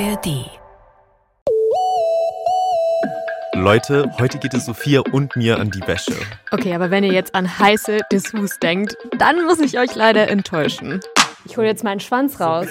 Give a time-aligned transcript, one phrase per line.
[0.00, 0.50] ARD.
[3.54, 6.14] Leute, heute geht es Sophia und mir an die Wäsche.
[6.50, 10.98] Okay, aber wenn ihr jetzt an heiße Dessous denkt, dann muss ich euch leider enttäuschen.
[11.44, 12.66] Ich hole jetzt meinen Schwanz raus.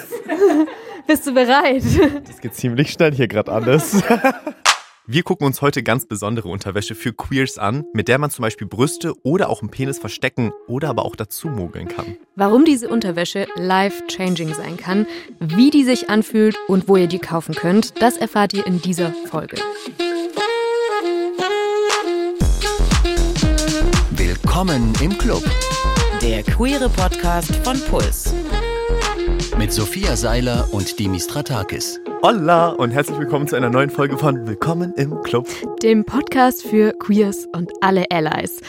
[1.06, 1.84] Bist du bereit?
[2.28, 4.02] Das geht ziemlich schnell hier gerade alles.
[5.06, 8.66] Wir gucken uns heute ganz besondere Unterwäsche für Queers an, mit der man zum Beispiel
[8.66, 12.16] Brüste oder auch einen Penis verstecken oder aber auch dazu mogeln kann.
[12.36, 15.06] Warum diese Unterwäsche life-changing sein kann,
[15.40, 19.12] wie die sich anfühlt und wo ihr die kaufen könnt, das erfahrt ihr in dieser
[19.26, 19.58] Folge.
[24.12, 25.44] Willkommen im Club.
[26.22, 28.32] Der queere Podcast von Puls.
[29.58, 32.00] Mit Sophia Seiler und Dimis Stratakis.
[32.22, 35.48] Hola und herzlich willkommen zu einer neuen Folge von Willkommen im Club.
[35.82, 38.60] Dem Podcast für Queers und alle Allies.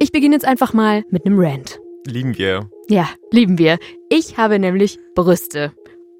[0.00, 1.80] Ich beginne jetzt einfach mal mit einem Rant.
[2.04, 2.68] Lieben wir.
[2.88, 3.78] Ja, lieben wir.
[4.08, 5.72] Ich habe nämlich Brüste.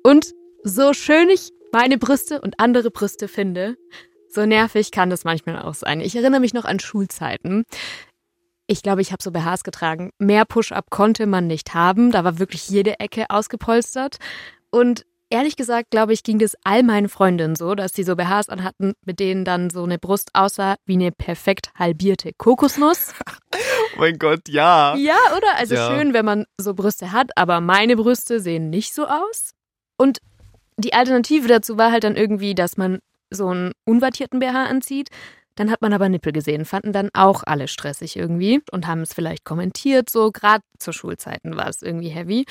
[0.05, 3.77] Und so schön ich meine Brüste und andere Brüste finde,
[4.29, 6.01] so nervig kann das manchmal auch sein.
[6.01, 7.65] Ich erinnere mich noch an Schulzeiten.
[8.67, 10.11] Ich glaube, ich habe so BHs getragen.
[10.19, 12.11] Mehr Push-up konnte man nicht haben.
[12.13, 14.17] Da war wirklich jede Ecke ausgepolstert.
[14.71, 18.49] Und ehrlich gesagt, glaube ich, ging das all meinen Freundinnen so, dass sie so BHs
[18.49, 23.15] anhatten, mit denen dann so eine Brust aussah wie eine perfekt halbierte Kokosnuss.
[23.55, 23.57] oh
[23.99, 24.95] mein Gott, ja.
[24.97, 25.57] Ja, oder?
[25.57, 25.89] Also Ja.
[25.89, 29.53] schön, wenn man so Brüste hat, aber meine Brüste sehen nicht so aus.
[29.99, 30.19] Und
[30.77, 35.09] die Alternative dazu war halt dann irgendwie, dass man so einen unwattierten BH anzieht.
[35.55, 39.13] Dann hat man aber Nippel gesehen, fanden dann auch alle stressig irgendwie und haben es
[39.13, 40.11] vielleicht kommentiert.
[40.11, 42.45] So gerade zur Schulzeiten war es irgendwie heavy.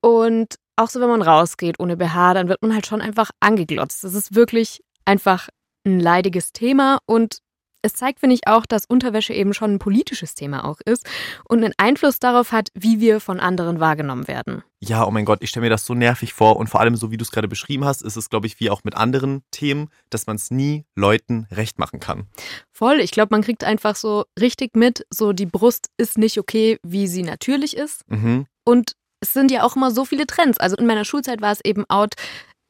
[0.00, 4.04] Und auch so, wenn man rausgeht ohne BH, dann wird man halt schon einfach angeglotzt.
[4.04, 5.48] Das ist wirklich einfach
[5.84, 7.38] ein leidiges Thema und
[7.82, 11.06] es zeigt, finde ich, auch, dass Unterwäsche eben schon ein politisches Thema auch ist
[11.48, 14.62] und einen Einfluss darauf hat, wie wir von anderen wahrgenommen werden.
[14.80, 17.10] Ja, oh mein Gott, ich stelle mir das so nervig vor und vor allem so,
[17.10, 19.90] wie du es gerade beschrieben hast, ist es, glaube ich, wie auch mit anderen Themen,
[20.10, 22.26] dass man es nie Leuten recht machen kann.
[22.72, 26.78] Voll, ich glaube, man kriegt einfach so richtig mit, so die Brust ist nicht okay,
[26.82, 28.02] wie sie natürlich ist.
[28.08, 28.46] Mhm.
[28.64, 30.58] Und es sind ja auch immer so viele Trends.
[30.58, 32.14] Also in meiner Schulzeit war es eben out,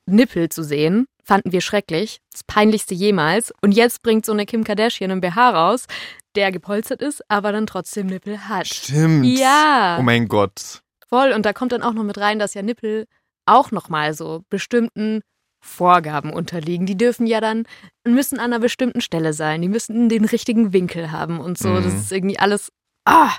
[0.07, 1.07] Nippel zu sehen.
[1.25, 2.21] Fanden wir schrecklich.
[2.33, 3.53] Das peinlichste jemals.
[3.63, 5.87] Und jetzt bringt so eine Kim Kardashian einen BH raus,
[6.35, 8.67] der gepolstert ist, aber dann trotzdem Nippel hat.
[8.67, 9.27] Stimmt.
[9.27, 9.99] Ja.
[10.01, 10.81] Oh mein Gott.
[11.09, 11.33] Voll.
[11.33, 13.07] Und da kommt dann auch noch mit rein, dass ja Nippel
[13.47, 15.21] auch nochmal so bestimmten
[15.65, 16.87] Vorgaben unterliegen.
[16.87, 17.65] Die dürfen ja dann,
[18.05, 19.63] müssen an einer bestimmten Stelle sein.
[19.63, 21.77] Die müssen den richtigen Winkel haben und so.
[21.77, 21.99] Das Mhm.
[22.01, 22.73] ist irgendwie alles,
[23.05, 23.31] ah,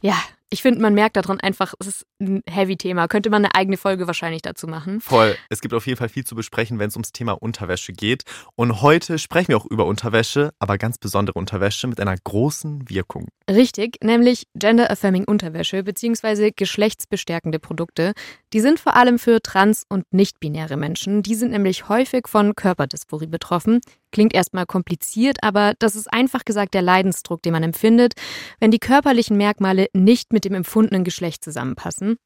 [0.00, 0.16] ja.
[0.54, 3.08] Ich finde, man merkt daran einfach, es ist ein Heavy-Thema.
[3.08, 5.00] Könnte man eine eigene Folge wahrscheinlich dazu machen.
[5.00, 5.34] Voll.
[5.48, 8.22] Es gibt auf jeden Fall viel zu besprechen, wenn es ums Thema Unterwäsche geht.
[8.54, 13.26] Und heute sprechen wir auch über Unterwäsche, aber ganz besondere Unterwäsche mit einer großen Wirkung.
[13.50, 16.52] Richtig, nämlich Gender-Affirming Unterwäsche bzw.
[16.54, 18.12] geschlechtsbestärkende Produkte.
[18.52, 21.24] Die sind vor allem für trans- und nicht-binäre Menschen.
[21.24, 23.80] Die sind nämlich häufig von Körperdysphorie betroffen.
[24.14, 28.14] Klingt erstmal kompliziert, aber das ist einfach gesagt der Leidensdruck, den man empfindet,
[28.60, 32.18] wenn die körperlichen Merkmale nicht mit dem empfundenen Geschlecht zusammenpassen.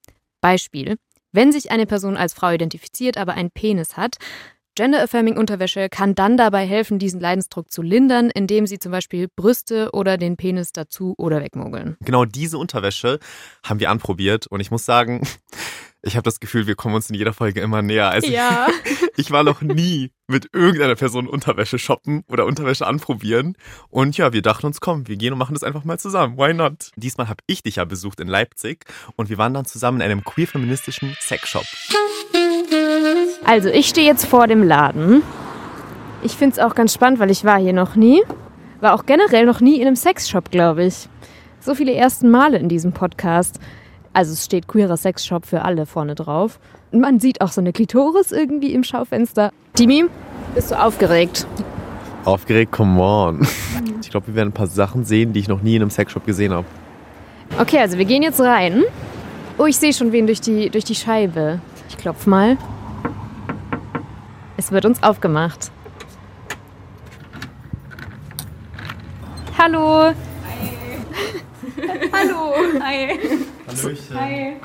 [0.43, 0.99] Beispiel.
[1.33, 4.17] Wenn sich eine Person als Frau identifiziert, aber einen Penis hat,
[4.75, 9.89] Gender-Affirming Unterwäsche kann dann dabei helfen, diesen Leidensdruck zu lindern, indem sie zum Beispiel Brüste
[9.95, 11.97] oder den Penis dazu oder wegmogeln.
[12.05, 13.19] Genau diese Unterwäsche
[13.65, 15.27] haben wir anprobiert und ich muss sagen,
[16.03, 18.11] ich habe das Gefühl, wir kommen uns in jeder Folge immer näher.
[18.11, 18.69] Also Ja.
[19.17, 23.57] ich war noch nie mit irgendeiner Person Unterwäsche shoppen oder Unterwäsche anprobieren.
[23.91, 26.37] Und ja, wir dachten uns, komm, wir gehen und machen das einfach mal zusammen.
[26.37, 26.93] Why not?
[26.97, 28.85] Diesmal habe ich dich ja besucht in Leipzig
[29.17, 31.67] und wir waren dann zusammen in einem queer-feministischen Sexshop.
[33.45, 35.23] Also, ich stehe jetzt vor dem Laden.
[36.23, 38.23] Ich finde es auch ganz spannend, weil ich war hier noch nie.
[38.81, 41.09] War auch generell noch nie in einem Sexshop, glaube ich.
[41.61, 43.59] So viele ersten Male in diesem Podcast.
[44.19, 46.59] Also es steht queerer Sexshop für alle vorne drauf.
[46.91, 49.53] Und man sieht auch so eine Klitoris irgendwie im Schaufenster.
[49.79, 50.07] Dimi,
[50.57, 51.47] bist du aufgeregt?
[52.25, 53.47] Aufgeregt, come on.
[54.03, 56.27] Ich glaube, wir werden ein paar Sachen sehen, die ich noch nie in einem Sexshop
[56.27, 56.67] gesehen habe.
[57.61, 58.83] Okay, also wir gehen jetzt rein.
[59.57, 61.61] Oh, ich sehe schon wen durch die, durch die Scheibe.
[61.89, 62.57] Ich klopfe mal.
[64.57, 65.71] Es wird uns aufgemacht.
[69.57, 70.13] Hallo.
[72.13, 72.55] Hallo.
[72.83, 73.21] Hi.
[73.83, 74.21] Hallöchen.
[74.21, 74.57] Hi.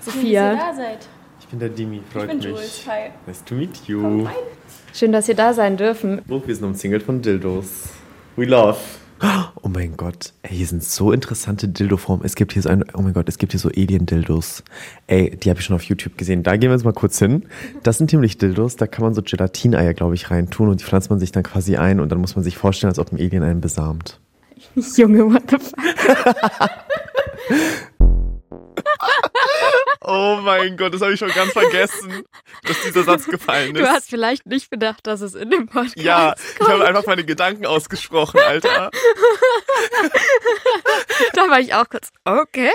[0.00, 0.52] Sophia.
[0.52, 1.08] Dass ihr da seid.
[1.40, 2.46] Ich bin der Dimi, freut Ich bin mich.
[2.46, 2.84] Jules.
[2.86, 3.10] Hi.
[3.26, 4.26] Nice to meet you.
[4.92, 6.22] Schön, dass ihr da sein dürfen.
[6.28, 7.90] Oh, wir sind umzingelt von Dildos.
[8.36, 8.78] We love.
[9.62, 12.24] Oh mein Gott, ey, hier sind so interessante Dildo-Formen.
[12.24, 14.62] Es gibt hier so ein, oh mein Gott, es gibt hier so Alien-Dildos.
[15.06, 16.42] Ey, die habe ich schon auf YouTube gesehen.
[16.42, 17.46] Da gehen wir jetzt mal kurz hin.
[17.82, 21.10] Das sind nämlich Dildos, da kann man so Gelatineier, glaube ich, reintun und die pflanzt
[21.10, 23.42] man sich dann quasi ein und dann muss man sich vorstellen, als ob ein Alien
[23.42, 24.20] einen besamt.
[24.96, 26.70] Junge, what the fuck?
[30.08, 32.22] Oh mein Gott, das habe ich schon ganz vergessen,
[32.62, 33.82] dass dieser Satz gefallen ist.
[33.82, 36.60] Du hast vielleicht nicht bedacht, dass es in dem Podcast Ja, kommt.
[36.60, 38.92] ich habe einfach meine Gedanken ausgesprochen, Alter.
[41.32, 42.70] da war ich auch kurz, okay.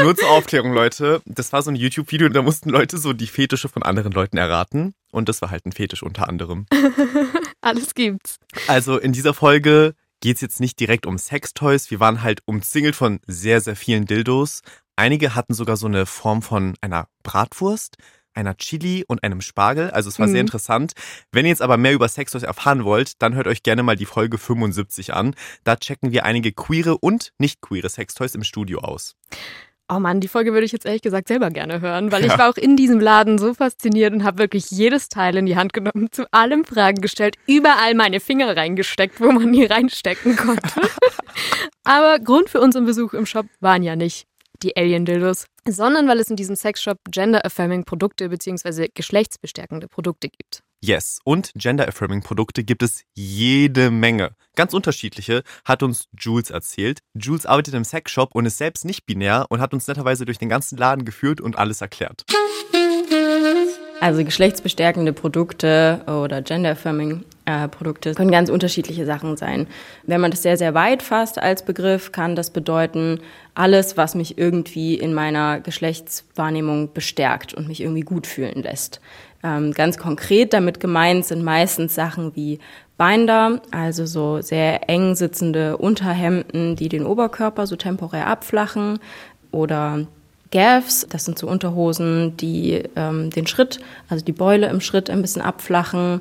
[0.00, 1.22] Nur zur Aufklärung, Leute.
[1.24, 4.94] Das war so ein YouTube-Video, da mussten Leute so die Fetische von anderen Leuten erraten.
[5.12, 6.66] Und das war halt ein Fetisch unter anderem.
[7.60, 8.38] Alles gibt's.
[8.66, 11.90] Also in dieser Folge geht es jetzt nicht direkt um Sextoys.
[11.92, 14.62] Wir waren halt umzingelt von sehr, sehr vielen Dildos.
[14.96, 17.98] Einige hatten sogar so eine Form von einer Bratwurst,
[18.36, 19.90] einer Chili und einem Spargel.
[19.90, 20.32] Also es war mhm.
[20.32, 20.92] sehr interessant.
[21.32, 24.06] Wenn ihr jetzt aber mehr über Sextoys erfahren wollt, dann hört euch gerne mal die
[24.06, 25.34] Folge 75 an.
[25.64, 29.14] Da checken wir einige queere und nicht queere Sextoys im Studio aus.
[29.88, 32.32] Oh Mann, die Folge würde ich jetzt ehrlich gesagt selber gerne hören, weil ja.
[32.32, 35.54] ich war auch in diesem Laden so fasziniert und habe wirklich jedes Teil in die
[35.54, 40.80] Hand genommen, zu allem Fragen gestellt, überall meine Finger reingesteckt, wo man die reinstecken konnte.
[41.84, 44.26] Aber Grund für unseren Besuch im Shop waren ja nicht
[44.62, 48.88] die Alien-Dildos, sondern weil es in diesem Sexshop gender-affirming Produkte bzw.
[48.94, 50.62] geschlechtsbestärkende Produkte gibt.
[50.80, 54.36] Yes, und gender-affirming Produkte gibt es jede Menge.
[54.54, 57.00] Ganz unterschiedliche, hat uns Jules erzählt.
[57.14, 60.48] Jules arbeitet im Sexshop und ist selbst nicht binär und hat uns netterweise durch den
[60.48, 62.24] ganzen Laden geführt und alles erklärt.
[64.06, 69.66] Also geschlechtsbestärkende Produkte oder gender-affirming äh, Produkte können ganz unterschiedliche Sachen sein.
[70.04, 73.18] Wenn man das sehr, sehr weit fasst als Begriff, kann das bedeuten,
[73.56, 79.00] alles, was mich irgendwie in meiner Geschlechtswahrnehmung bestärkt und mich irgendwie gut fühlen lässt.
[79.42, 82.60] Ähm, ganz konkret damit gemeint sind meistens Sachen wie
[82.96, 89.00] Binder, also so sehr eng sitzende Unterhemden, die den Oberkörper so temporär abflachen
[89.50, 90.06] oder
[90.50, 95.22] Gaffs, das sind so Unterhosen, die ähm, den Schritt, also die Beule im Schritt ein
[95.22, 96.20] bisschen abflachen.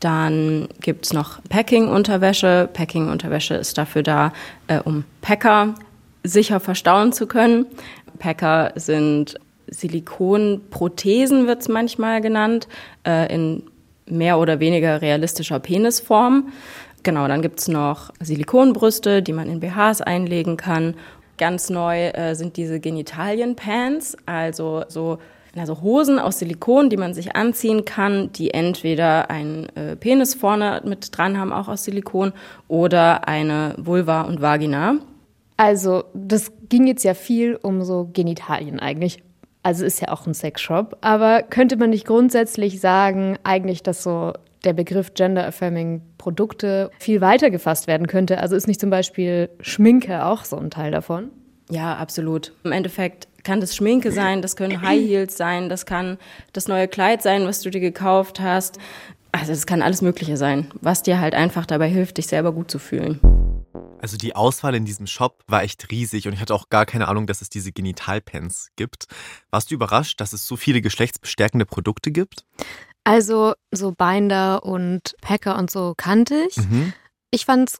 [0.00, 2.68] Dann gibt's noch Packing-Unterwäsche.
[2.72, 4.32] Packing-Unterwäsche ist dafür da,
[4.66, 5.74] äh, um Packer
[6.24, 7.66] sicher verstauen zu können.
[8.18, 9.36] Packer sind
[9.68, 12.66] Silikonprothesen, wird's manchmal genannt,
[13.06, 13.62] äh, in
[14.06, 16.52] mehr oder weniger realistischer Penisform.
[17.02, 20.94] Genau, dann gibt's noch Silikonbrüste, die man in BHs einlegen kann
[21.40, 25.16] Ganz neu äh, sind diese Genitalien-Pants, also so
[25.56, 30.82] also Hosen aus Silikon, die man sich anziehen kann, die entweder einen äh, Penis vorne
[30.84, 32.32] mit dran haben, auch aus Silikon,
[32.68, 34.98] oder eine Vulva und Vagina.
[35.56, 39.22] Also, das ging jetzt ja viel um so Genitalien eigentlich.
[39.62, 40.98] Also ist ja auch ein Sexshop.
[41.00, 44.34] Aber könnte man nicht grundsätzlich sagen, eigentlich, dass so
[44.64, 48.38] der Begriff Gender-Affirming Produkte viel weiter gefasst werden könnte.
[48.38, 51.30] Also ist nicht zum Beispiel Schminke auch so ein Teil davon?
[51.70, 52.52] Ja, absolut.
[52.62, 56.18] Im Endeffekt kann das Schminke sein, das können High Heels sein, das kann
[56.52, 58.78] das neue Kleid sein, was du dir gekauft hast.
[59.32, 62.70] Also es kann alles Mögliche sein, was dir halt einfach dabei hilft, dich selber gut
[62.70, 63.18] zu fühlen.
[64.02, 67.08] Also die Auswahl in diesem Shop war echt riesig und ich hatte auch gar keine
[67.08, 69.06] Ahnung, dass es diese Genitalpens gibt.
[69.50, 72.44] Warst du überrascht, dass es so viele geschlechtsbestärkende Produkte gibt?
[73.04, 76.56] Also so Binder und Packer und so kannte ich.
[76.56, 76.92] Mhm.
[77.30, 77.78] Ich fand's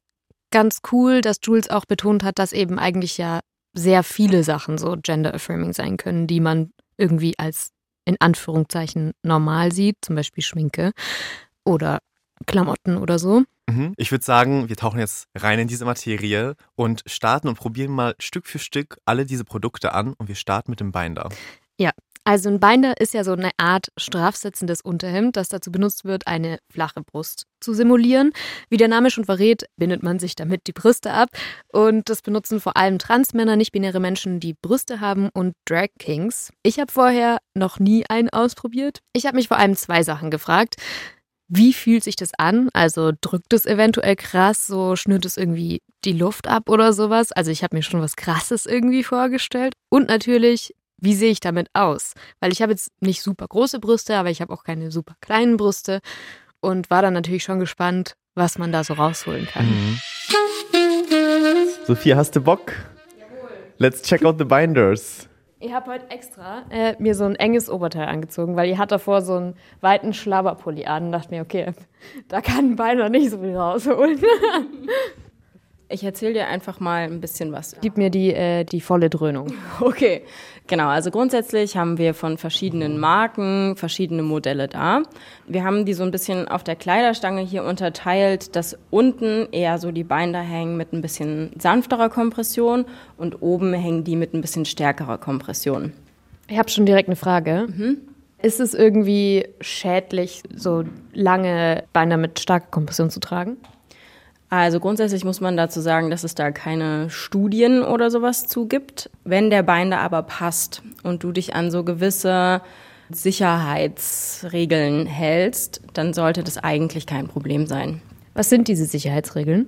[0.50, 3.40] ganz cool, dass Jules auch betont hat, dass eben eigentlich ja
[3.72, 7.70] sehr viele Sachen so gender-affirming sein können, die man irgendwie als
[8.04, 10.92] in Anführungszeichen normal sieht, zum Beispiel Schminke
[11.64, 11.98] oder
[12.46, 13.44] Klamotten oder so.
[13.68, 13.94] Mhm.
[13.96, 18.14] Ich würde sagen, wir tauchen jetzt rein in diese Materie und starten und probieren mal
[18.18, 21.28] Stück für Stück alle diese Produkte an und wir starten mit dem Binder.
[21.78, 21.92] Ja,
[22.30, 26.60] also ein Binder ist ja so eine Art strafsetzendes Unterhemd, das dazu benutzt wird, eine
[26.72, 28.30] flache Brust zu simulieren.
[28.68, 31.30] Wie der Name schon verrät, bindet man sich damit die Brüste ab.
[31.72, 36.52] Und das benutzen vor allem Transmänner, nicht-binäre Menschen, die Brüste haben und Drag Kings.
[36.62, 39.00] Ich habe vorher noch nie einen ausprobiert.
[39.12, 40.76] Ich habe mich vor allem zwei Sachen gefragt.
[41.48, 42.68] Wie fühlt sich das an?
[42.74, 47.32] Also drückt es eventuell krass, so schnürt es irgendwie die Luft ab oder sowas?
[47.32, 49.74] Also ich habe mir schon was Krasses irgendwie vorgestellt.
[49.88, 52.14] Und natürlich, wie sehe ich damit aus?
[52.40, 55.56] Weil ich habe jetzt nicht super große Brüste, aber ich habe auch keine super kleinen
[55.56, 56.00] Brüste
[56.60, 59.66] und war dann natürlich schon gespannt, was man da so rausholen kann.
[59.66, 60.00] Mhm.
[61.86, 62.72] Sophia, hast du Bock?
[63.18, 63.50] Jawohl.
[63.78, 65.28] Let's check out the binders.
[65.62, 69.20] Ich habe heute extra äh, mir so ein enges Oberteil angezogen, weil ihr hat davor
[69.20, 71.72] so einen weiten Schlabberpulli an und dachte mir, okay,
[72.28, 74.20] da kann ein Beiner nicht so viel rausholen.
[75.90, 77.76] Ich erzähle dir einfach mal ein bisschen was.
[77.80, 79.52] Gib mir die, äh, die volle Dröhnung.
[79.80, 80.22] Okay,
[80.70, 80.88] genau.
[80.88, 85.02] Also grundsätzlich haben wir von verschiedenen Marken verschiedene Modelle da.
[85.46, 89.92] Wir haben die so ein bisschen auf der Kleiderstange hier unterteilt, dass unten eher so
[89.92, 92.86] die Binder hängen mit ein bisschen sanfterer Kompression
[93.18, 95.92] und oben hängen die mit ein bisschen stärkerer Kompression.
[96.48, 97.66] Ich habe schon direkt eine Frage.
[97.68, 97.98] Mhm.
[98.42, 103.58] Ist es irgendwie schädlich, so lange Binder mit starker Kompression zu tragen?
[104.50, 109.08] Also grundsätzlich muss man dazu sagen, dass es da keine Studien oder sowas zu gibt.
[109.22, 112.60] Wenn der Binder aber passt und du dich an so gewisse
[113.10, 118.02] Sicherheitsregeln hältst, dann sollte das eigentlich kein Problem sein.
[118.34, 119.66] Was sind diese Sicherheitsregeln?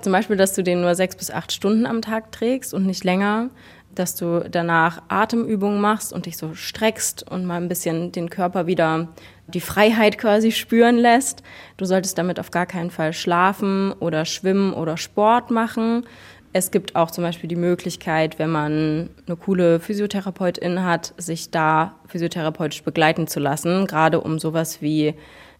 [0.00, 3.04] Zum Beispiel, dass du den nur sechs bis acht Stunden am Tag trägst und nicht
[3.04, 3.50] länger,
[3.94, 8.66] dass du danach Atemübungen machst und dich so streckst und mal ein bisschen den Körper
[8.66, 9.08] wieder
[9.46, 11.42] die Freiheit quasi spüren lässt.
[11.76, 16.06] Du solltest damit auf gar keinen Fall schlafen oder schwimmen oder Sport machen.
[16.54, 21.94] Es gibt auch zum Beispiel die Möglichkeit, wenn man eine coole Physiotherapeutin hat, sich da
[22.06, 25.14] physiotherapeutisch begleiten zu lassen, gerade um sowas wie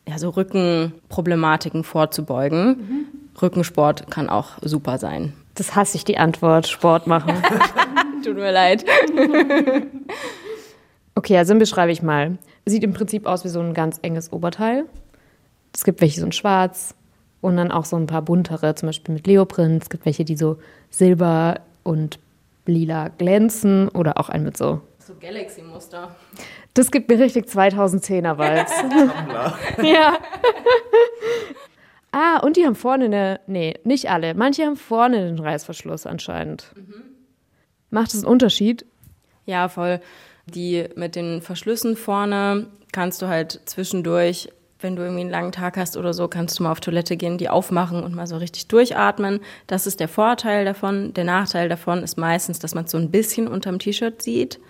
[0.06, 2.66] ja, so Rückenproblematiken vorzubeugen.
[2.66, 3.06] Mhm.
[3.40, 5.32] Rückensport kann auch super sein.
[5.54, 7.34] Das hasse ich die Antwort, Sport machen.
[8.24, 8.84] Tut mir leid.
[11.14, 12.38] okay, also beschreibe ich mal.
[12.66, 14.84] Sieht im Prinzip aus wie so ein ganz enges Oberteil.
[15.74, 16.94] Es gibt welche so ein schwarz
[17.40, 19.82] und dann auch so ein paar buntere, zum Beispiel mit Leoprint.
[19.82, 20.58] Es gibt welche, die so
[20.90, 22.18] silber und
[22.66, 24.80] lila glänzen oder auch einen mit so.
[24.98, 26.14] So Galaxy-Muster.
[26.74, 28.72] Das gibt mir richtig 2010er Vibes.
[29.92, 30.18] ja.
[32.12, 34.34] ah, und die haben vorne eine, nee, nicht alle.
[34.34, 36.72] Manche haben vorne den Reißverschluss anscheinend.
[36.76, 37.02] Mhm.
[37.90, 38.86] Macht das einen Unterschied?
[39.44, 40.00] Ja, voll.
[40.46, 44.48] Die mit den Verschlüssen vorne kannst du halt zwischendurch,
[44.80, 47.38] wenn du irgendwie einen langen Tag hast oder so, kannst du mal auf Toilette gehen,
[47.38, 49.40] die aufmachen und mal so richtig durchatmen.
[49.66, 51.14] Das ist der Vorteil davon.
[51.14, 54.60] Der Nachteil davon ist meistens, dass man es so ein bisschen unterm T-Shirt sieht.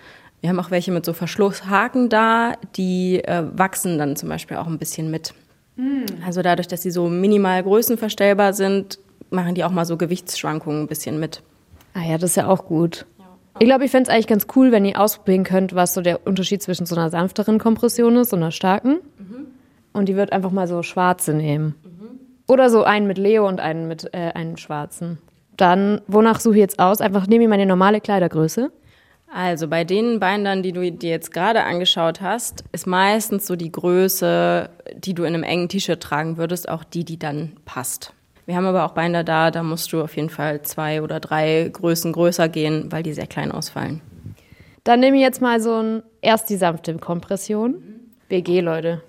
[0.41, 4.67] Wir haben auch welche mit so Verschlusshaken da, die äh, wachsen dann zum Beispiel auch
[4.67, 5.35] ein bisschen mit.
[5.77, 6.05] Mhm.
[6.27, 8.99] Also dadurch, dass sie so minimal größenverstellbar sind,
[9.31, 11.43] machen die auch mal so Gewichtsschwankungen ein bisschen mit.
[11.95, 13.07] Ah ja, das ist ja auch gut.
[13.59, 16.27] Ich glaube, ich fände es eigentlich ganz cool, wenn ihr ausprobieren könnt, was so der
[16.27, 19.01] Unterschied zwischen so einer sanfteren Kompression ist und einer starken.
[19.19, 19.47] Mhm.
[19.93, 21.75] Und die wird einfach mal so schwarze nehmen.
[21.85, 22.21] Mhm.
[22.49, 25.19] Oder so einen mit Leo und einen mit äh, einen schwarzen.
[25.57, 27.01] Dann, wonach suche ich jetzt aus?
[27.01, 28.73] Einfach nehme ich meine normale Kleidergröße.
[29.35, 33.73] Also bei den Bindern, die du dir jetzt gerade angeschaut hast, ist meistens so die
[33.73, 38.13] Größe, die du in einem engen T-Shirt tragen würdest, auch die, die dann passt.
[38.45, 41.71] Wir haben aber auch Binder da, da musst du auf jeden Fall zwei oder drei
[41.73, 44.01] Größen größer gehen, weil die sehr klein ausfallen.
[44.85, 47.83] Dann nehme ich jetzt mal so ein erst die sanfte Kompression.
[48.29, 49.03] BG, Leute.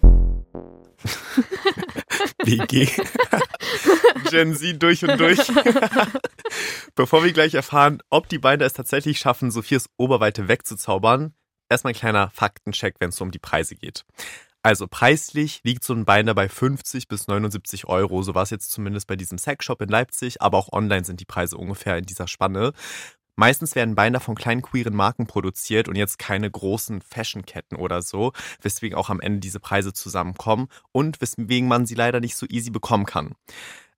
[2.46, 2.90] BG.
[4.30, 5.40] Gen Z durch und durch.
[6.96, 11.34] Bevor wir gleich erfahren, ob die Binder es tatsächlich schaffen, Sophias Oberweite wegzuzaubern,
[11.70, 14.06] erstmal ein kleiner Faktencheck, wenn es um die Preise geht.
[14.66, 18.24] Also preislich liegt so ein Binder bei 50 bis 79 Euro.
[18.24, 21.26] So war es jetzt zumindest bei diesem Sexshop in Leipzig, aber auch online sind die
[21.26, 22.72] Preise ungefähr in dieser Spanne.
[23.36, 28.32] Meistens werden Binder von kleinen queeren Marken produziert und jetzt keine großen Fashionketten oder so,
[28.62, 32.70] weswegen auch am Ende diese Preise zusammenkommen und weswegen man sie leider nicht so easy
[32.70, 33.36] bekommen kann.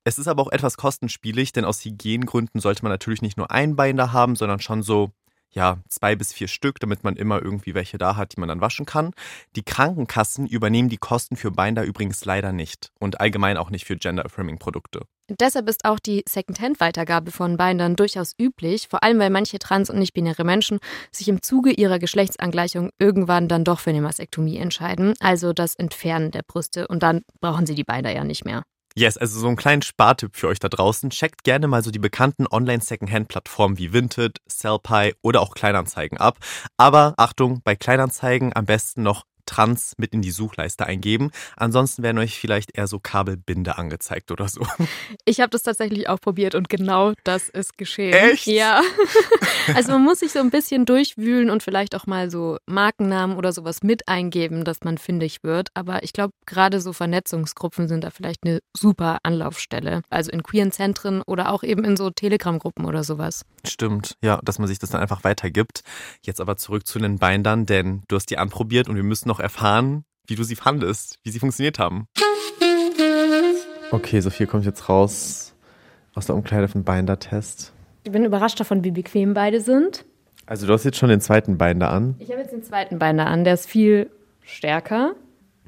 [0.02, 3.76] Es ist aber auch etwas kostenspielig, denn aus Hygiengründen sollte man natürlich nicht nur ein
[3.76, 5.12] Binder haben, sondern schon so
[5.50, 8.60] ja, zwei bis vier Stück, damit man immer irgendwie welche da hat, die man dann
[8.60, 9.12] waschen kann.
[9.56, 13.96] Die Krankenkassen übernehmen die Kosten für Binder übrigens leider nicht und allgemein auch nicht für
[13.96, 15.02] Gender-Affirming-Produkte.
[15.28, 19.98] Deshalb ist auch die Secondhand-Weitergabe von Bindern durchaus üblich, vor allem weil manche trans- und
[19.98, 20.78] nicht-binäre Menschen
[21.10, 26.30] sich im Zuge ihrer Geschlechtsangleichung irgendwann dann doch für eine Mastektomie entscheiden, also das Entfernen
[26.30, 28.62] der Brüste, und dann brauchen sie die Binder ja nicht mehr.
[28.98, 31.10] Yes, also so einen kleinen Spartipp für euch da draußen.
[31.10, 36.38] Checkt gerne mal so die bekannten Online-Secondhand-Plattformen wie Vinted, Sellpy oder auch Kleinanzeigen ab.
[36.78, 41.30] Aber Achtung, bei Kleinanzeigen am besten noch Trans mit in die Suchleiste eingeben.
[41.56, 44.66] Ansonsten werden euch vielleicht eher so Kabelbinde angezeigt oder so.
[45.24, 48.12] Ich habe das tatsächlich auch probiert und genau das ist geschehen.
[48.12, 48.46] Echt?
[48.46, 48.82] Ja.
[49.74, 53.52] Also man muss sich so ein bisschen durchwühlen und vielleicht auch mal so Markennamen oder
[53.52, 55.70] sowas mit eingeben, dass man findig wird.
[55.74, 60.02] Aber ich glaube, gerade so Vernetzungsgruppen sind da vielleicht eine super Anlaufstelle.
[60.08, 63.44] Also in queeren Zentren oder auch eben in so Telegram-Gruppen oder sowas.
[63.66, 65.82] Stimmt, ja, dass man sich das dann einfach weitergibt.
[66.22, 69.35] Jetzt aber zurück zu den Bindern, denn du hast die anprobiert und wir müssen noch
[69.36, 72.08] noch erfahren, wie du sie fandest, wie sie funktioniert haben.
[73.90, 75.54] Okay, Sophia kommt jetzt raus
[76.14, 77.72] aus der Umkleide von Binder-Test.
[78.04, 80.04] Ich bin überrascht davon, wie bequem beide sind.
[80.46, 82.14] Also du hast jetzt schon den zweiten Binder an.
[82.18, 84.10] Ich habe jetzt den zweiten Binder an, der ist viel
[84.42, 85.14] stärker.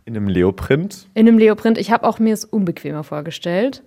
[0.05, 1.07] In einem Leoprint?
[1.15, 1.79] In einem Leoprint.
[1.79, 3.83] Ich habe auch mir es unbequemer vorgestellt.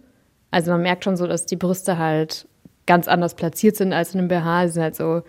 [0.52, 2.48] Also man merkt schon so, dass die Brüste halt
[2.86, 4.68] ganz anders platziert sind als in einem BH.
[4.68, 5.24] Sie sind halt so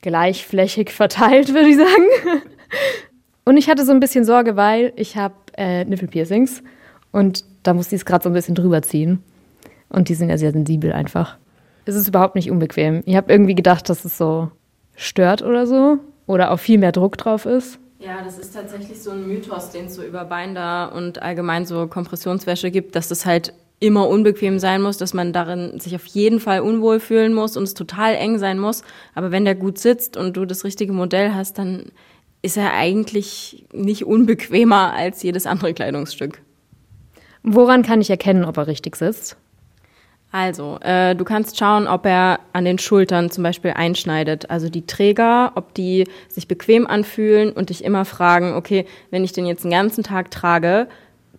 [0.00, 2.42] gleichflächig verteilt, würde ich sagen.
[3.46, 6.64] Und ich hatte so ein bisschen Sorge, weil ich habe äh, Nippelpiercings
[7.12, 9.22] und da musste ich es gerade so ein bisschen drüber ziehen.
[9.88, 11.38] Und die sind ja sehr sensibel einfach.
[11.84, 13.04] Es ist überhaupt nicht unbequem.
[13.06, 14.50] Ich habe irgendwie gedacht, dass es so
[14.96, 17.78] stört oder so oder auch viel mehr Druck drauf ist.
[18.00, 21.86] Ja, das ist tatsächlich so ein Mythos, den es so über Binder und allgemein so
[21.86, 26.40] Kompressionswäsche gibt, dass das halt immer unbequem sein muss, dass man darin sich auf jeden
[26.40, 28.82] Fall unwohl fühlen muss und es total eng sein muss.
[29.14, 31.92] Aber wenn der gut sitzt und du das richtige Modell hast, dann
[32.46, 36.40] ist er eigentlich nicht unbequemer als jedes andere Kleidungsstück.
[37.42, 39.36] Woran kann ich erkennen, ob er richtig sitzt?
[40.30, 44.48] Also, äh, du kannst schauen, ob er an den Schultern zum Beispiel einschneidet.
[44.48, 49.32] Also die Träger, ob die sich bequem anfühlen und dich immer fragen, okay, wenn ich
[49.32, 50.86] den jetzt den ganzen Tag trage,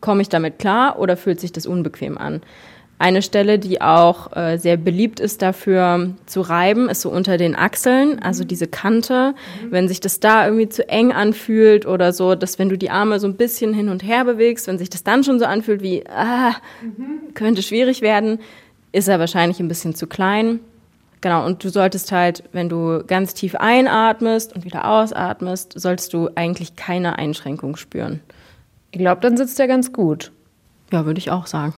[0.01, 2.41] komme ich damit klar oder fühlt sich das unbequem an?
[3.00, 7.56] Eine Stelle, die auch äh, sehr beliebt ist dafür zu reiben, ist so unter den
[7.56, 9.36] Achseln, also diese Kante.
[9.62, 9.72] Mhm.
[9.72, 13.20] Wenn sich das da irgendwie zu eng anfühlt oder so, dass wenn du die Arme
[13.20, 16.06] so ein bisschen hin und her bewegst, wenn sich das dann schon so anfühlt wie,
[16.08, 17.36] ah, mhm.
[17.36, 18.39] könnte schwierig werden,
[18.92, 20.60] ist er wahrscheinlich ein bisschen zu klein.
[21.22, 26.30] Genau, und du solltest halt, wenn du ganz tief einatmest und wieder ausatmest, solltest du
[26.34, 28.22] eigentlich keine Einschränkung spüren.
[28.92, 30.32] Ich glaube, dann sitzt er ganz gut.
[30.92, 31.74] Ja, würde ich auch sagen.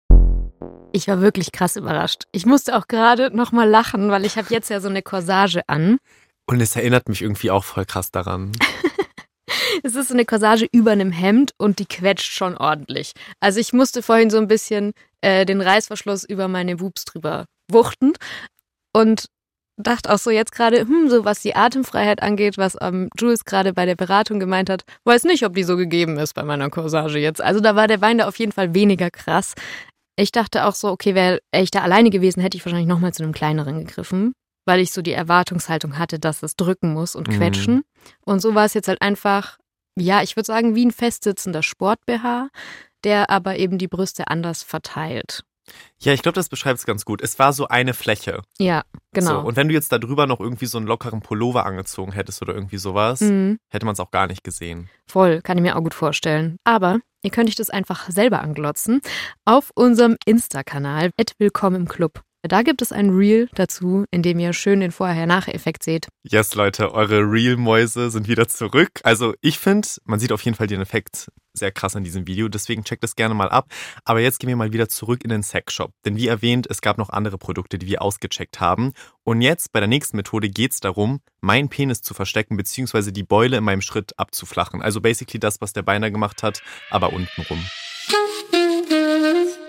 [0.92, 2.24] Ich war wirklich krass überrascht.
[2.32, 5.62] Ich musste auch gerade noch mal lachen, weil ich habe jetzt ja so eine Corsage
[5.68, 5.98] an.
[6.48, 8.52] Und es erinnert mich irgendwie auch voll krass daran.
[9.84, 13.14] es ist so eine Corsage über einem Hemd und die quetscht schon ordentlich.
[13.40, 18.14] Also ich musste vorhin so ein bisschen äh, den Reißverschluss über meine Wubs drüber wuchten
[18.92, 19.26] und
[19.78, 23.74] dachte auch so jetzt gerade, hm, so was die Atemfreiheit angeht, was ähm, Jules gerade
[23.74, 27.20] bei der Beratung gemeint hat, weiß nicht, ob die so gegeben ist bei meiner Corsage
[27.20, 27.42] jetzt.
[27.42, 29.54] Also da war der Wein da auf jeden Fall weniger krass.
[30.20, 33.24] Ich dachte auch so, okay, wäre ich da alleine gewesen, hätte ich wahrscheinlich nochmal zu
[33.24, 34.34] einem kleineren gegriffen,
[34.66, 37.34] weil ich so die Erwartungshaltung hatte, dass es drücken muss und mhm.
[37.34, 37.76] quetschen.
[37.76, 37.84] Mhm.
[38.26, 39.58] Und so war es jetzt halt einfach,
[39.98, 42.50] ja, ich würde sagen, wie ein festsitzender Sport-BH,
[43.06, 45.44] der aber eben die Brüste anders verteilt.
[46.00, 47.22] Ja, ich glaube, das beschreibt es ganz gut.
[47.22, 48.42] Es war so eine Fläche.
[48.58, 48.84] Ja,
[49.14, 49.42] genau.
[49.42, 52.42] So, und wenn du jetzt da drüber noch irgendwie so einen lockeren Pullover angezogen hättest
[52.42, 53.60] oder irgendwie sowas, mhm.
[53.70, 54.90] hätte man es auch gar nicht gesehen.
[55.08, 56.58] Voll, kann ich mir auch gut vorstellen.
[56.64, 59.02] Aber ihr könnt euch das einfach selber anglotzen
[59.46, 62.24] auf unserem Insta-Kanal, willkommen im Club.
[62.42, 66.08] Da gibt es ein Reel dazu, in dem ihr schön den Vorher-Nachher-Effekt seht.
[66.24, 69.02] Yes, Leute, eure Reel-Mäuse sind wieder zurück.
[69.04, 72.48] Also ich finde, man sieht auf jeden Fall den Effekt sehr krass in diesem Video,
[72.48, 73.68] deswegen checkt das gerne mal ab.
[74.06, 75.92] Aber jetzt gehen wir mal wieder zurück in den Sexshop.
[76.06, 78.94] Denn wie erwähnt, es gab noch andere Produkte, die wir ausgecheckt haben.
[79.26, 83.24] Und jetzt bei der nächsten Methode geht es darum, meinen Penis zu verstecken, beziehungsweise die
[83.24, 84.82] Beule in meinem Schritt abzuflachen.
[84.82, 87.60] Also basically das, was der Beiner gemacht hat, aber untenrum.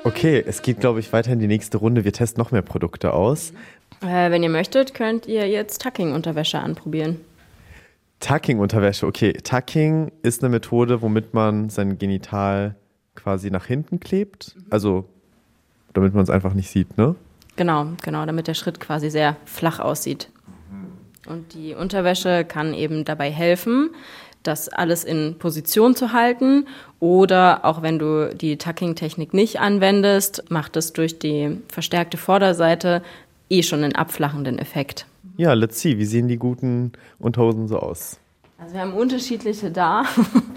[0.02, 2.04] Okay, es geht, glaube ich, weiter in die nächste Runde.
[2.04, 3.52] Wir testen noch mehr Produkte aus.
[4.02, 7.20] Äh, wenn ihr möchtet, könnt ihr jetzt Tucking-Unterwäsche anprobieren.
[8.20, 9.32] Tucking-Unterwäsche, okay.
[9.34, 12.76] Tucking ist eine Methode, womit man sein Genital
[13.14, 14.56] quasi nach hinten klebt.
[14.70, 15.04] Also,
[15.92, 17.14] damit man es einfach nicht sieht, ne?
[17.56, 20.30] Genau, genau, damit der Schritt quasi sehr flach aussieht.
[21.26, 23.90] Und die Unterwäsche kann eben dabei helfen,
[24.42, 26.66] das alles in Position zu halten.
[26.98, 33.02] Oder auch wenn du die Tucking-Technik nicht anwendest, macht es durch die verstärkte Vorderseite
[33.48, 35.06] eh schon einen abflachenden Effekt.
[35.36, 35.98] Ja, let's see.
[35.98, 38.18] Wie sehen die guten Unterhosen so aus?
[38.58, 40.04] Also wir haben unterschiedliche da.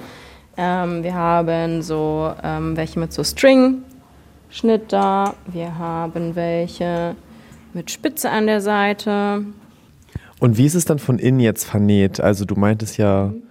[0.58, 5.36] ähm, wir haben so ähm, welche mit so String-Schnitt da.
[5.48, 7.16] Wir haben welche
[7.74, 9.46] mit Spitze an der Seite.
[10.40, 12.20] Und wie ist es dann von innen jetzt vernäht?
[12.20, 13.44] Also du meintest ja, mhm.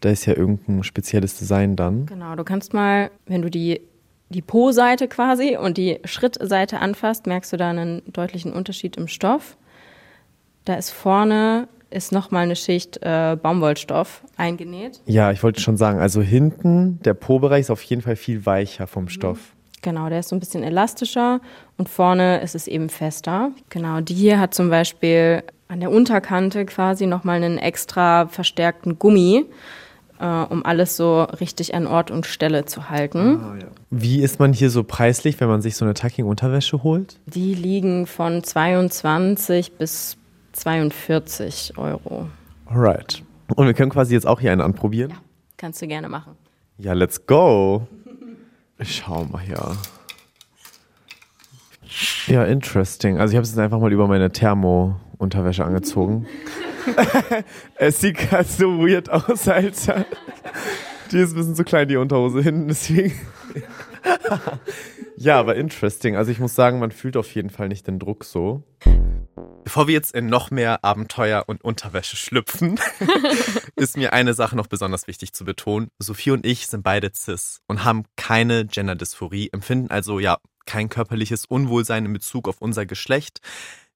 [0.00, 2.06] Da ist ja irgendein spezielles Design dann.
[2.06, 3.82] Genau, du kannst mal, wenn du die,
[4.30, 9.56] die Po-Seite quasi und die Schrittseite anfasst, merkst du da einen deutlichen Unterschied im Stoff.
[10.64, 15.00] Da ist vorne ist nochmal eine Schicht äh, Baumwollstoff eingenäht.
[15.06, 18.86] Ja, ich wollte schon sagen, also hinten, der Po-Bereich ist auf jeden Fall viel weicher
[18.86, 19.08] vom mhm.
[19.08, 19.38] Stoff.
[19.82, 21.40] Genau, der ist so ein bisschen elastischer
[21.78, 23.50] und vorne ist es eben fester.
[23.70, 29.46] Genau, die hier hat zum Beispiel an der Unterkante quasi nochmal einen extra verstärkten Gummi
[30.20, 33.40] äh, um alles so richtig an Ort und Stelle zu halten.
[33.42, 33.66] Ah, ja.
[33.90, 37.18] Wie ist man hier so preislich, wenn man sich so eine Tucking-Unterwäsche holt?
[37.26, 40.16] Die liegen von 22 bis
[40.52, 42.28] 42 Euro.
[42.66, 43.22] Alright.
[43.56, 45.10] Und wir können quasi jetzt auch hier einen anprobieren?
[45.10, 45.16] Ja,
[45.56, 46.36] kannst du gerne machen.
[46.78, 47.86] Ja, let's go.
[48.78, 49.76] Ich schau mal hier.
[52.26, 53.18] Ja, interesting.
[53.18, 56.26] Also ich habe es jetzt einfach mal über meine Thermo-Unterwäsche angezogen.
[57.76, 60.06] Es sieht gerade so weird aus, Alter.
[61.10, 63.18] Die ist ein bisschen zu klein, die Unterhose hinten, deswegen.
[65.16, 66.16] ja, aber interesting.
[66.16, 68.62] Also ich muss sagen, man fühlt auf jeden Fall nicht den Druck so.
[69.64, 72.80] Bevor wir jetzt in noch mehr Abenteuer und Unterwäsche schlüpfen,
[73.76, 75.88] ist mir eine Sache noch besonders wichtig zu betonen.
[75.98, 81.46] Sophie und ich sind beide cis und haben keine Genderdysphorie, empfinden also ja kein körperliches
[81.46, 83.40] Unwohlsein in Bezug auf unser Geschlecht.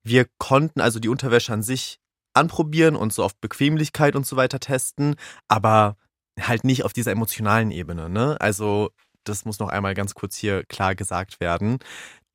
[0.02, 1.98] Wir konnten also die Unterwäsche an sich
[2.34, 5.16] anprobieren und so auf Bequemlichkeit und so weiter testen,
[5.48, 5.96] aber
[6.40, 8.08] halt nicht auf dieser emotionalen Ebene.
[8.08, 8.36] Ne?
[8.40, 8.90] Also
[9.24, 11.78] das muss noch einmal ganz kurz hier klar gesagt werden.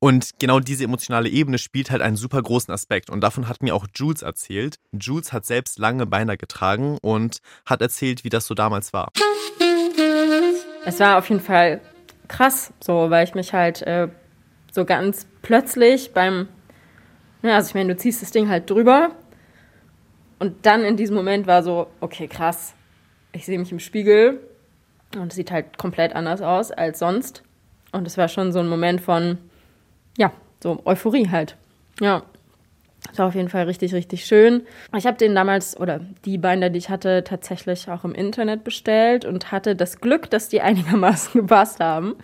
[0.02, 3.10] Und genau diese emotionale Ebene spielt halt einen super großen Aspekt.
[3.10, 4.76] Und davon hat mir auch Jules erzählt.
[4.92, 9.12] Jules hat selbst lange Beine getragen und hat erzählt, wie das so damals war.
[10.86, 11.82] Es war auf jeden Fall
[12.28, 14.08] krass, so, weil ich mich halt äh,
[14.72, 16.48] so ganz plötzlich beim,
[17.42, 19.10] ja, also ich meine, du ziehst das Ding halt drüber
[20.40, 22.74] und dann in diesem Moment war so, okay, krass,
[23.32, 24.40] ich sehe mich im Spiegel
[25.14, 27.42] und es sieht halt komplett anders aus als sonst.
[27.92, 29.38] Und es war schon so ein Moment von,
[30.16, 31.56] ja, so Euphorie halt.
[32.00, 32.22] Ja.
[33.08, 34.66] Das war auf jeden Fall richtig, richtig schön.
[34.96, 39.24] Ich habe den damals, oder die Binder, die ich hatte, tatsächlich auch im Internet bestellt
[39.24, 42.16] und hatte das Glück, dass die einigermaßen gepasst haben.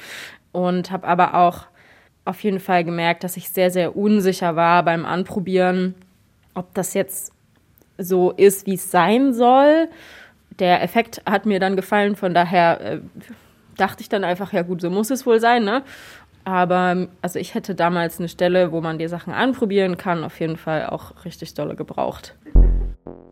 [0.53, 1.67] Und habe aber auch
[2.25, 5.95] auf jeden Fall gemerkt, dass ich sehr, sehr unsicher war beim Anprobieren,
[6.55, 7.33] ob das jetzt
[7.99, 9.89] so ist, wie es sein soll.
[10.59, 13.01] Der Effekt hat mir dann gefallen, von daher äh,
[13.77, 15.83] dachte ich dann einfach, ja gut, so muss es wohl sein, ne?
[16.45, 20.57] Aber also ich hätte damals eine Stelle, wo man die Sachen anprobieren kann, auf jeden
[20.57, 22.37] Fall auch richtig dolle gebraucht.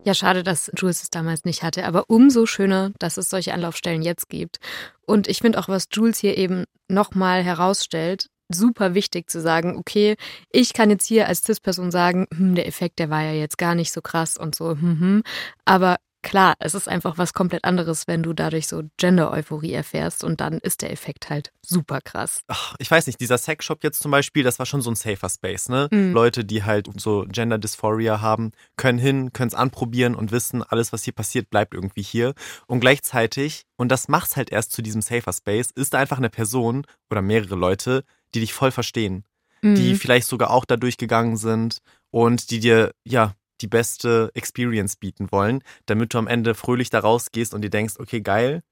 [0.05, 4.03] Ja, schade, dass Jules es damals nicht hatte, aber umso schöner, dass es solche Anlaufstellen
[4.03, 4.59] jetzt gibt.
[5.07, 10.17] Und ich finde auch, was Jules hier eben nochmal herausstellt, super wichtig zu sagen, okay,
[10.51, 13.75] ich kann jetzt hier als CIS-Person sagen, hm, der Effekt, der war ja jetzt gar
[13.75, 15.23] nicht so krass und so, hm, hm.
[15.65, 20.41] aber klar, es ist einfach was komplett anderes, wenn du dadurch so Gender-Euphorie erfährst und
[20.41, 22.41] dann ist der Effekt halt super krass.
[22.49, 25.29] Ach, ich weiß nicht, dieser Sexshop jetzt zum Beispiel, das war schon so ein safer
[25.29, 25.89] Space, ne?
[25.93, 26.13] Mhm.
[26.13, 31.05] Leute, die halt so Gender-Dysphoria haben, können hin, können es anprobieren und wissen, alles, was
[31.05, 32.35] hier passiert, bleibt irgendwie hier.
[32.67, 36.31] Und gleichzeitig, und das macht's halt erst zu diesem safer Space, ist da einfach eine
[36.31, 38.05] Person oder mehrere Leute,
[38.35, 39.25] die dich voll verstehen.
[39.63, 39.75] Mhm.
[39.77, 41.79] Die vielleicht sogar auch da durchgegangen sind
[42.11, 47.01] und die dir, ja, die beste Experience bieten wollen, damit du am Ende fröhlich da
[47.01, 48.63] rausgehst und dir denkst, okay, geil.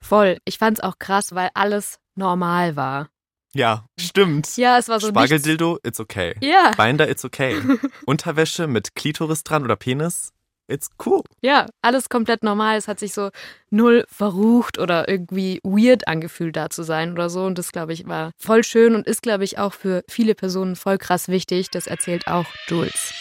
[0.00, 0.38] Voll.
[0.44, 3.08] Ich fand's auch krass, weil alles normal war.
[3.54, 4.56] Ja, stimmt.
[4.58, 6.34] Ja, es war so Spargeldildo, it's okay.
[6.40, 6.72] Ja.
[6.76, 7.56] Binder, it's okay.
[8.06, 10.32] Unterwäsche mit Klitoris dran oder Penis,
[10.68, 11.22] it's cool.
[11.40, 12.76] Ja, alles komplett normal.
[12.76, 13.30] Es hat sich so
[13.70, 17.44] null verrucht oder irgendwie weird angefühlt, da zu sein oder so.
[17.44, 20.76] Und das, glaube ich, war voll schön und ist, glaube ich, auch für viele Personen
[20.76, 21.70] voll krass wichtig.
[21.70, 23.12] Das erzählt auch Jules.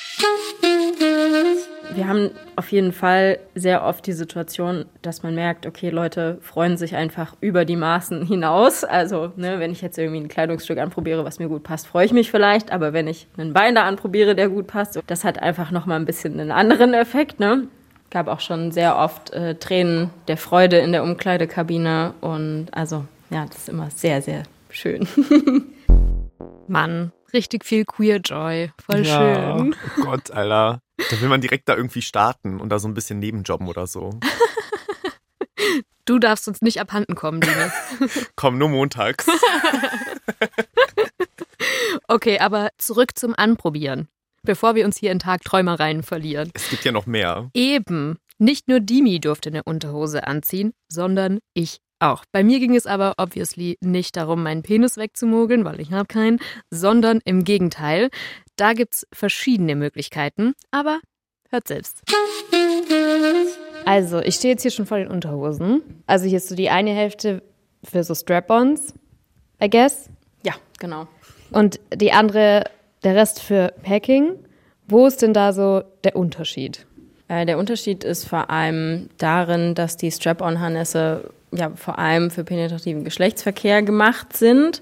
[1.93, 6.77] Wir haben auf jeden Fall sehr oft die Situation, dass man merkt, okay, Leute freuen
[6.77, 8.83] sich einfach über die Maßen hinaus.
[8.83, 12.11] Also, ne, wenn ich jetzt irgendwie ein Kleidungsstück anprobiere, was mir gut passt, freue ich
[12.11, 12.71] mich vielleicht.
[12.71, 16.05] Aber wenn ich einen Bein da anprobiere, der gut passt, das hat einfach nochmal ein
[16.05, 17.67] bisschen einen anderen Effekt, ne?
[18.09, 22.13] Gab auch schon sehr oft äh, Tränen der Freude in der Umkleidekabine.
[22.21, 25.07] Und also, ja, das ist immer sehr, sehr schön.
[26.67, 28.71] Mann, richtig viel Queer Joy.
[28.85, 29.57] Voll ja.
[29.57, 29.75] schön.
[29.97, 30.81] Oh Gott, Alter.
[30.97, 34.19] Da will man direkt da irgendwie starten und da so ein bisschen nebenjobben oder so.
[36.05, 37.71] Du darfst uns nicht abhanden kommen, Dine.
[38.35, 39.25] Komm, nur montags.
[42.07, 44.07] okay, aber zurück zum Anprobieren.
[44.43, 46.51] Bevor wir uns hier in Tagträumereien verlieren.
[46.53, 47.49] Es gibt ja noch mehr.
[47.55, 48.19] Eben.
[48.37, 52.23] Nicht nur Dimi durfte eine Unterhose anziehen, sondern ich auch.
[52.31, 56.39] Bei mir ging es aber obviously nicht darum, meinen Penis wegzumogeln, weil ich habe keinen,
[56.69, 58.09] sondern im Gegenteil.
[58.55, 60.99] Da gibt es verschiedene Möglichkeiten, aber
[61.49, 62.03] hört selbst.
[63.85, 65.81] Also, ich stehe jetzt hier schon vor den Unterhosen.
[66.07, 67.43] Also hier ist so die eine Hälfte
[67.83, 68.93] für so Strap-ons,
[69.61, 70.09] I guess.
[70.43, 71.07] Ja, genau.
[71.51, 72.63] Und die andere,
[73.03, 74.39] der Rest für Packing.
[74.87, 76.85] Wo ist denn da so der Unterschied?
[77.27, 83.03] Äh, der Unterschied ist vor allem darin, dass die Strap-on-Harnesse ja vor allem für penetrativen
[83.03, 84.81] Geschlechtsverkehr gemacht sind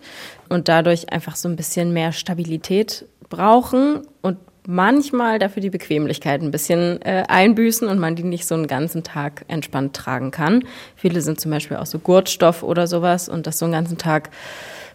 [0.49, 3.05] und dadurch einfach so ein bisschen mehr Stabilität
[3.35, 8.55] brauchen und manchmal dafür die Bequemlichkeit ein bisschen äh, einbüßen und man die nicht so
[8.55, 10.63] einen ganzen Tag entspannt tragen kann.
[10.95, 14.29] Viele sind zum Beispiel auch so Gurtstoff oder sowas und das so einen ganzen Tag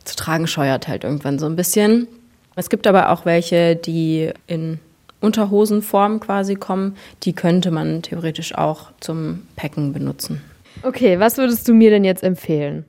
[0.05, 2.09] zu tragen scheuert halt irgendwann so ein bisschen.
[2.57, 4.79] Es gibt aber auch welche, die in
[5.21, 6.97] Unterhosenform quasi kommen.
[7.25, 10.41] Die könnte man theoretisch auch zum Packen benutzen.
[10.83, 12.85] Okay, was würdest du mir denn jetzt empfehlen?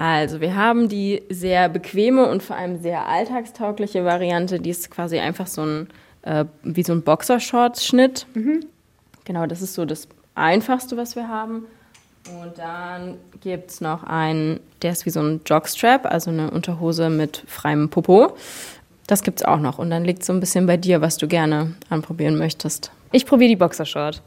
[0.00, 4.58] Also, wir haben die sehr bequeme und vor allem sehr alltagstaugliche Variante.
[4.58, 5.88] Die ist quasi einfach so ein,
[6.22, 8.24] äh, wie so ein Boxershorts-Schnitt.
[8.32, 8.64] Mhm.
[9.26, 11.66] Genau, das ist so das Einfachste, was wir haben.
[12.42, 17.10] Und dann gibt es noch einen, der ist wie so ein Jogstrap, also eine Unterhose
[17.10, 18.34] mit freiem Popo.
[19.06, 19.78] Das gibt es auch noch.
[19.78, 22.90] Und dann liegt es so ein bisschen bei dir, was du gerne anprobieren möchtest.
[23.12, 24.22] Ich probiere die Boxershort.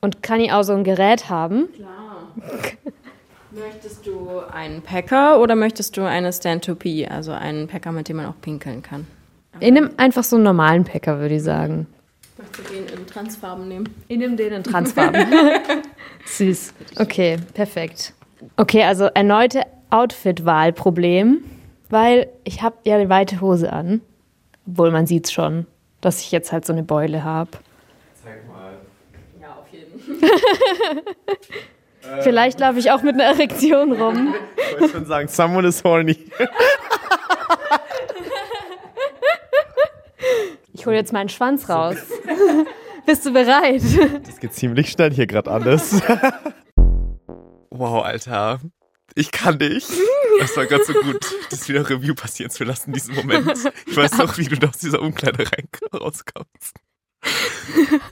[0.00, 1.68] Und kann ich auch so ein Gerät haben?
[1.74, 2.32] Klar.
[3.50, 8.26] Möchtest du einen Packer oder möchtest du eine Stand-to-Pee, also einen Packer, mit dem man
[8.26, 9.06] auch pinkeln kann?
[9.60, 11.86] Ich nehme einfach so einen normalen Packer, würde ich sagen.
[12.36, 13.88] Möchtest du den in Transfarben nehmen?
[14.06, 15.26] Ich nehme den in Transfarben.
[16.26, 16.74] Süß.
[16.98, 18.12] Okay, perfekt.
[18.56, 21.42] Okay, also erneute Outfit-Wahlproblem.
[21.90, 24.02] Weil ich habe ja eine weite Hose an.
[24.66, 25.66] Obwohl man sieht schon,
[26.02, 27.50] dass ich jetzt halt so eine Beule habe.
[28.22, 28.74] Zeig mal.
[29.40, 30.28] Ja, auf jeden Fall.
[32.22, 34.34] Vielleicht laufe ich auch mit einer Erektion rum.
[34.56, 36.16] Ich wollte schon sagen, someone is horny.
[40.72, 41.96] Ich hole jetzt meinen Schwanz raus.
[43.06, 43.82] Bist du bereit?
[44.26, 46.00] Das geht ziemlich schnell hier gerade alles.
[47.70, 48.60] Wow, Alter.
[49.14, 49.88] Ich kann nicht.
[50.38, 53.58] Das war gerade so gut, das wieder Review passieren zu lassen in diesem Moment.
[53.86, 55.44] Ich weiß noch, wie du aus dieser Umkleide
[55.92, 56.76] rauskommst.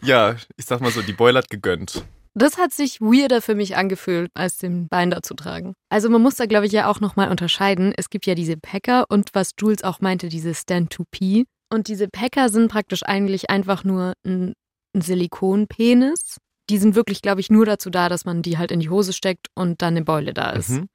[0.03, 2.05] Ja, ich sag mal so, die Beule hat gegönnt.
[2.39, 5.73] Das hat sich weirder für mich angefühlt, als den Bein da zu tragen.
[5.89, 7.95] Also man muss da, glaube ich, ja auch nochmal unterscheiden.
[7.97, 11.47] Es gibt ja diese Packer und was Jules auch meinte, diese Stand-to-P.
[11.73, 14.53] Und diese Packer sind praktisch eigentlich einfach nur ein,
[14.95, 16.37] ein Silikonpenis.
[16.69, 19.15] Die sind wirklich, glaube ich, nur dazu da, dass man die halt in die Hose
[19.15, 20.71] steckt und dann eine Beule da ist.
[20.71, 20.89] Mhm.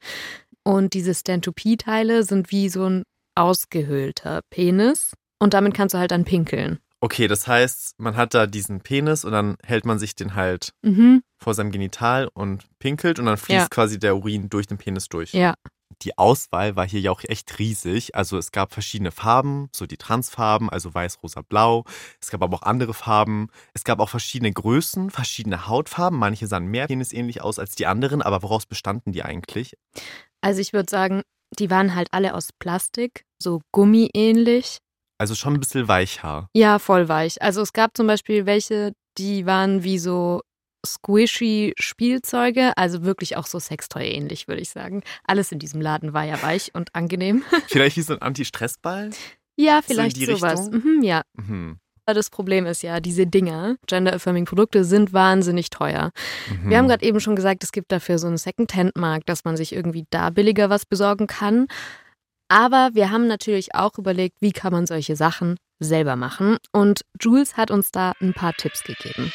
[0.63, 3.03] Und diese Stand-to-P-Teile sind wie so ein
[3.35, 5.13] ausgehöhlter Penis.
[5.39, 6.77] Und damit kannst du halt dann pinkeln.
[7.03, 10.73] Okay, das heißt, man hat da diesen Penis und dann hält man sich den halt
[10.83, 11.23] mhm.
[11.35, 13.67] vor seinem Genital und pinkelt und dann fließt ja.
[13.69, 15.33] quasi der Urin durch den Penis durch.
[15.33, 15.55] Ja.
[16.03, 18.15] Die Auswahl war hier ja auch echt riesig.
[18.15, 21.85] Also es gab verschiedene Farben, so die Transfarben, also weiß, rosa, blau.
[22.21, 23.49] Es gab aber auch andere Farben.
[23.73, 26.17] Es gab auch verschiedene Größen, verschiedene Hautfarben.
[26.17, 29.75] Manche sahen mehr penisähnlich aus als die anderen, aber woraus bestanden die eigentlich?
[30.41, 31.23] Also ich würde sagen,
[31.57, 34.77] die waren halt alle aus Plastik, so gummiähnlich.
[35.21, 36.49] Also schon ein bisschen weicher.
[36.55, 37.39] Ja, voll weich.
[37.43, 40.41] Also es gab zum Beispiel welche, die waren wie so
[40.83, 45.03] squishy Spielzeuge, also wirklich auch so Sextoy ähnlich, würde ich sagen.
[45.23, 47.43] Alles in diesem Laden war ja weich und angenehm.
[47.67, 49.11] Vielleicht wie so ein Anti-Stress-Ball?
[49.57, 50.71] Ja, vielleicht so sowas.
[50.71, 51.21] Mhm, ja.
[51.35, 51.77] Mhm.
[52.07, 56.11] Das Problem ist ja, diese Dinger, gender-affirming Produkte, sind wahnsinnig teuer.
[56.49, 56.69] Mhm.
[56.71, 59.71] Wir haben gerade eben schon gesagt, es gibt dafür so einen Second-Hand-Markt, dass man sich
[59.73, 61.67] irgendwie da billiger was besorgen kann.
[62.51, 66.57] Aber wir haben natürlich auch überlegt, wie kann man solche Sachen selber machen.
[66.73, 69.31] Und Jules hat uns da ein paar Tipps gegeben.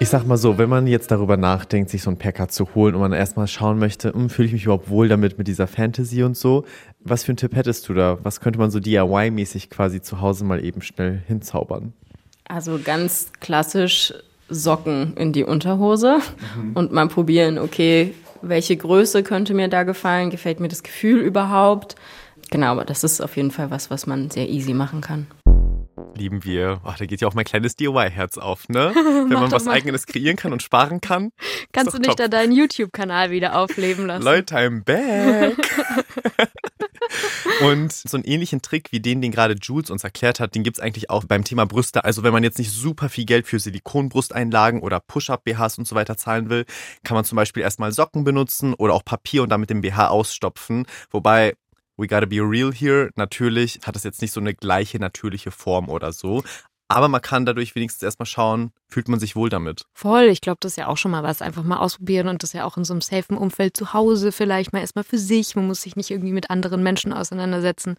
[0.00, 2.96] Ich sag mal so, wenn man jetzt darüber nachdenkt, sich so ein Packer zu holen
[2.96, 6.24] und man erstmal schauen möchte, hm, fühle ich mich überhaupt wohl damit mit dieser Fantasy
[6.24, 6.64] und so,
[6.98, 8.18] was für einen Tipp hättest du da?
[8.24, 11.92] Was könnte man so DIY-mäßig quasi zu Hause mal eben schnell hinzaubern?
[12.48, 14.12] Also ganz klassisch
[14.48, 16.18] Socken in die Unterhose
[16.56, 16.72] mhm.
[16.74, 21.96] und mal probieren, okay, welche Größe könnte mir da gefallen, gefällt mir das Gefühl überhaupt.
[22.50, 25.26] Genau, aber das ist auf jeden Fall was, was man sehr easy machen kann.
[26.16, 26.80] Lieben wir.
[26.84, 28.92] Ach, da geht ja auch mein kleines DIY-Herz auf, ne?
[28.94, 29.72] Wenn man was mal.
[29.72, 31.30] eigenes kreieren kann und sparen kann.
[31.72, 32.16] Kannst du nicht top.
[32.16, 34.24] da deinen YouTube-Kanal wieder aufleben lassen?
[34.24, 35.56] Leute, I'm back.
[37.60, 40.78] Und so einen ähnlichen Trick wie den, den gerade Jules uns erklärt hat, den gibt
[40.78, 42.04] es eigentlich auch beim Thema Brüste.
[42.04, 46.16] Also wenn man jetzt nicht super viel Geld für Silikonbrusteinlagen oder Push-Up-BHs und so weiter
[46.16, 46.64] zahlen will,
[47.04, 50.86] kann man zum Beispiel erstmal Socken benutzen oder auch Papier und damit den BH ausstopfen.
[51.10, 51.54] Wobei
[51.96, 53.10] we gotta be real here.
[53.16, 56.42] Natürlich hat es jetzt nicht so eine gleiche natürliche Form oder so.
[56.88, 59.84] Aber man kann dadurch wenigstens erstmal schauen, fühlt man sich wohl damit.
[59.92, 61.42] Voll, ich glaube, das ist ja auch schon mal was.
[61.42, 64.72] Einfach mal ausprobieren und das ja auch in so einem safen Umfeld zu Hause vielleicht
[64.72, 65.54] mal erstmal für sich.
[65.54, 67.96] Man muss sich nicht irgendwie mit anderen Menschen auseinandersetzen,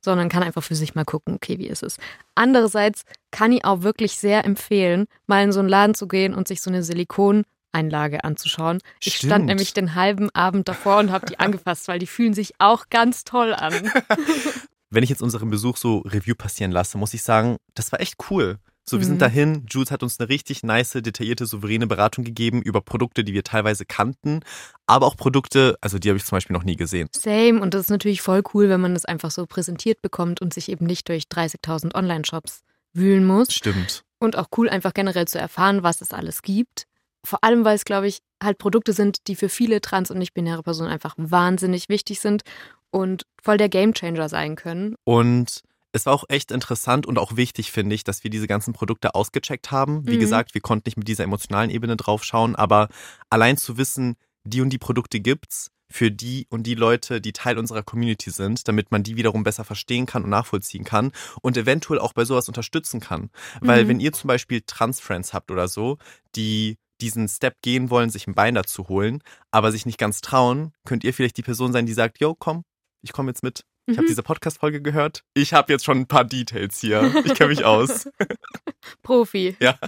[0.00, 1.98] sondern kann einfach für sich mal gucken, okay, wie ist es.
[2.34, 6.48] Andererseits kann ich auch wirklich sehr empfehlen, mal in so einen Laden zu gehen und
[6.48, 8.80] sich so eine Silikon Einlage anzuschauen.
[9.02, 9.30] Ich Stimmt.
[9.30, 12.86] stand nämlich den halben Abend davor und habe die angefasst, weil die fühlen sich auch
[12.90, 13.74] ganz toll an.
[14.90, 18.16] wenn ich jetzt unseren Besuch so Review passieren lasse, muss ich sagen, das war echt
[18.30, 18.58] cool.
[18.88, 19.10] So, wir mhm.
[19.10, 19.66] sind dahin.
[19.70, 23.84] Jules hat uns eine richtig nice, detaillierte, souveräne Beratung gegeben über Produkte, die wir teilweise
[23.84, 24.40] kannten,
[24.86, 27.08] aber auch Produkte, also die habe ich zum Beispiel noch nie gesehen.
[27.14, 27.60] Same.
[27.60, 30.68] Und das ist natürlich voll cool, wenn man das einfach so präsentiert bekommt und sich
[30.68, 33.52] eben nicht durch 30.000 Online-Shops wühlen muss.
[33.52, 34.02] Stimmt.
[34.18, 36.86] Und auch cool, einfach generell zu erfahren, was es alles gibt.
[37.24, 40.62] Vor allem, weil es, glaube ich, halt Produkte sind, die für viele trans- und nicht-binäre
[40.62, 42.42] Personen einfach wahnsinnig wichtig sind
[42.90, 44.94] und voll der Gamechanger sein können.
[45.04, 48.72] Und es war auch echt interessant und auch wichtig, finde ich, dass wir diese ganzen
[48.72, 50.06] Produkte ausgecheckt haben.
[50.06, 50.20] Wie mhm.
[50.20, 52.88] gesagt, wir konnten nicht mit dieser emotionalen Ebene draufschauen, aber
[53.28, 57.58] allein zu wissen, die und die Produkte gibt's für die und die Leute, die Teil
[57.58, 61.10] unserer Community sind, damit man die wiederum besser verstehen kann und nachvollziehen kann
[61.42, 63.30] und eventuell auch bei sowas unterstützen kann.
[63.60, 63.88] Weil mhm.
[63.88, 65.98] wenn ihr zum Beispiel Trans-Friends habt oder so,
[66.36, 70.72] die diesen Step gehen wollen, sich ein Bein dazu holen, aber sich nicht ganz trauen,
[70.84, 72.62] könnt ihr vielleicht die Person sein, die sagt, yo, komm,
[73.02, 73.64] ich komme jetzt mit.
[73.86, 74.10] Ich habe mhm.
[74.10, 75.24] diese Podcast-Folge gehört.
[75.34, 77.12] Ich habe jetzt schon ein paar Details hier.
[77.24, 78.08] Ich kenne mich aus.
[79.02, 79.56] Profi.
[79.60, 79.78] Ja.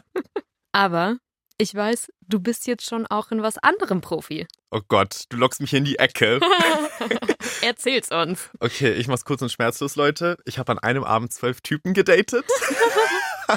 [0.72, 1.18] Aber
[1.58, 4.46] ich weiß, du bist jetzt schon auch in was anderem Profi.
[4.70, 6.40] Oh Gott, du lockst mich hier in die Ecke.
[7.62, 8.50] Erzähl's uns.
[8.58, 10.38] Okay, ich mach's kurz und schmerzlos, Leute.
[10.44, 12.44] Ich habe an einem Abend zwölf Typen gedatet.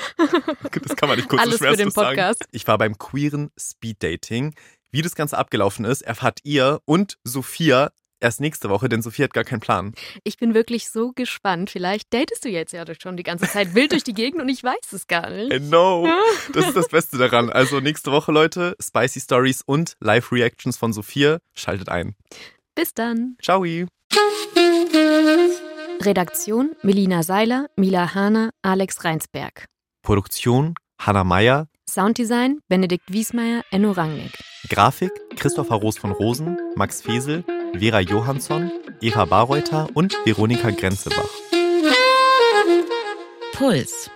[0.83, 2.39] das kann man nicht kurz Alles und schmerzlos für den Podcast.
[2.41, 2.51] sagen.
[2.51, 4.53] Ich war beim queeren Speed Dating.
[4.91, 9.34] Wie das Ganze abgelaufen ist, erfahrt ihr und Sophia erst nächste Woche, denn Sophie hat
[9.34, 9.93] gar keinen Plan.
[10.23, 11.69] Ich bin wirklich so gespannt.
[11.69, 14.63] Vielleicht datest du jetzt ja schon die ganze Zeit wild durch die Gegend und ich
[14.63, 15.54] weiß es gar nicht.
[15.54, 16.08] I know.
[16.54, 17.49] Das ist das Beste daran.
[17.49, 21.39] Also nächste Woche, Leute, Spicy Stories und Live-Reactions von Sophia.
[21.54, 22.15] Schaltet ein.
[22.75, 23.38] Bis dann.
[23.41, 23.63] Ciao.
[26.01, 29.65] Redaktion Melina Seiler, Mila Hahner, Alex Reinsberg.
[30.01, 31.67] Produktion Hanna Meyer.
[31.89, 34.38] Sounddesign Benedikt Wiesmeier, Enno Rangnick.
[34.69, 37.43] Grafik Christopher Roos von Rosen, Max Fesel,
[37.79, 41.29] Vera Johansson, Eva Barreuter und Veronika Grenzebach.
[43.53, 44.09] Puls